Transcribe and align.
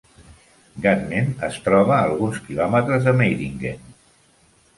Gadmen 0.85 1.29
es 1.47 1.59
troba 1.65 1.93
a 1.99 2.07
alguns 2.07 2.41
quilòmetres 2.49 3.07
de 3.11 3.15
Meiringen. 3.21 3.87